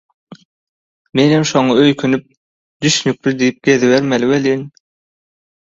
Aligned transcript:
Menem 1.19 1.45
şoňa 1.49 1.75
öýkünip 1.83 2.25
«düşnükli» 2.87 3.37
diýip 3.43 3.63
gezibermeli 3.71 4.33
welin. 4.35 4.69